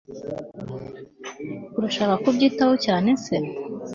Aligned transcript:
urashaka 1.77 2.13
kubyitaho 2.23 2.73
cyane 2.85 3.09
se 3.23 3.35